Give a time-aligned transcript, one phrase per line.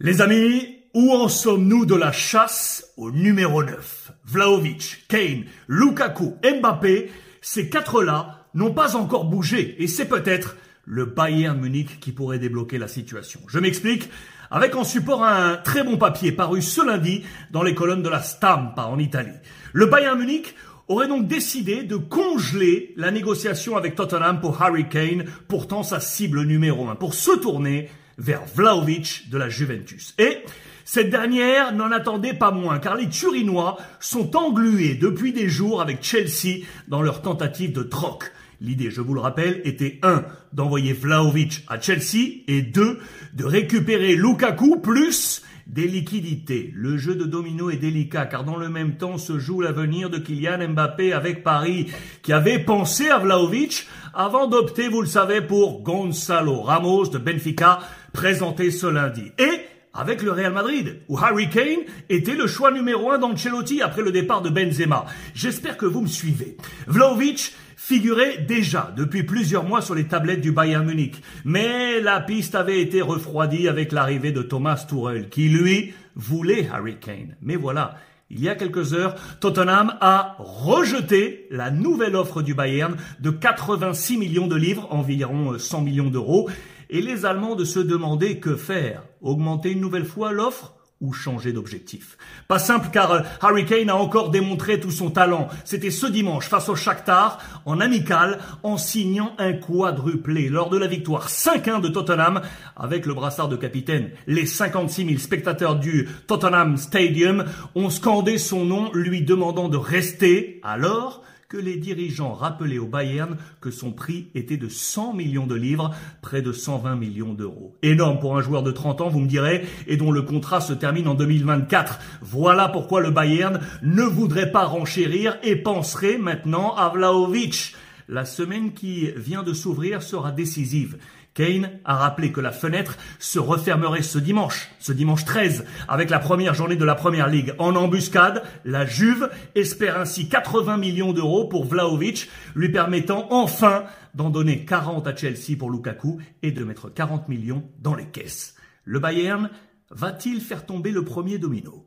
[0.00, 7.12] Les amis, où en sommes-nous de la chasse au numéro 9 Vlaovic, Kane, Lukaku, Mbappé,
[7.40, 12.78] ces quatre-là n'ont pas encore bougé et c'est peut-être le Bayern Munich qui pourrait débloquer
[12.78, 13.38] la situation.
[13.46, 14.10] Je m'explique
[14.50, 17.22] avec en support un très bon papier paru ce lundi
[17.52, 19.38] dans les colonnes de la Stampa en Italie.
[19.72, 20.56] Le Bayern Munich
[20.88, 26.42] aurait donc décidé de congeler la négociation avec Tottenham pour Harry Kane, pourtant sa cible
[26.42, 30.14] numéro 1, pour se tourner vers Vlaovic de la Juventus.
[30.18, 30.38] Et
[30.84, 36.02] cette dernière n'en attendait pas moins, car les Turinois sont englués depuis des jours avec
[36.02, 38.32] Chelsea dans leur tentative de troc.
[38.60, 40.24] L'idée, je vous le rappelle, était 1.
[40.52, 42.98] d'envoyer Vlaovic à Chelsea et 2.
[43.34, 46.72] de récupérer Lukaku plus des liquidités.
[46.74, 50.18] Le jeu de domino est délicat car dans le même temps se joue l'avenir de
[50.18, 51.90] Kylian Mbappé avec Paris
[52.22, 57.80] qui avait pensé à Vlaovic avant d'opter, vous le savez, pour Gonzalo Ramos de Benfica
[58.12, 59.32] présenté ce lundi.
[59.38, 59.60] Et
[59.92, 64.12] avec le Real Madrid, où Harry Kane était le choix numéro un d'Ancelotti après le
[64.12, 65.06] départ de Benzema.
[65.34, 66.56] J'espère que vous me suivez.
[66.86, 72.54] Vlaovic figurait déjà depuis plusieurs mois sur les tablettes du Bayern Munich, mais la piste
[72.54, 77.36] avait été refroidie avec l'arrivée de Thomas Tuchel, qui lui voulait Harry Kane.
[77.42, 77.96] Mais voilà,
[78.30, 84.16] il y a quelques heures, Tottenham a rejeté la nouvelle offre du Bayern de 86
[84.18, 86.48] millions de livres, environ 100 millions d'euros,
[86.90, 89.02] et les Allemands de se demander que faire.
[89.20, 90.74] Augmenter une nouvelle fois l'offre?
[91.00, 92.16] Ou changer d'objectif.
[92.48, 95.48] Pas simple car euh, Harry Kane a encore démontré tout son talent.
[95.64, 100.86] C'était ce dimanche face au Shakhtar en amical en signant un quadruplé lors de la
[100.86, 102.40] victoire 5-1 de Tottenham
[102.76, 104.10] avec le brassard de capitaine.
[104.26, 110.60] Les 56 000 spectateurs du Tottenham Stadium ont scandé son nom lui demandant de rester
[110.62, 111.22] alors
[111.54, 115.94] que les dirigeants rappelaient au Bayern que son prix était de 100 millions de livres,
[116.20, 117.76] près de 120 millions d'euros.
[117.84, 120.72] Énorme pour un joueur de 30 ans, vous me direz, et dont le contrat se
[120.72, 122.00] termine en 2024.
[122.22, 127.76] Voilà pourquoi le Bayern ne voudrait pas renchérir et penserait maintenant à Vlaovic.
[128.08, 130.98] La semaine qui vient de s'ouvrir sera décisive.
[131.34, 136.20] Kane a rappelé que la fenêtre se refermerait ce dimanche, ce dimanche 13, avec la
[136.20, 137.54] première journée de la Première Ligue.
[137.58, 143.84] En embuscade, la Juve espère ainsi 80 millions d'euros pour Vlaovic, lui permettant enfin
[144.14, 148.54] d'en donner 40 à Chelsea pour Lukaku et de mettre 40 millions dans les caisses.
[148.84, 149.50] Le Bayern
[149.90, 151.86] va-t-il faire tomber le premier domino?